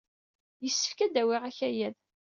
[0.63, 1.99] Yessefk ad d-awyeɣ akayad-a.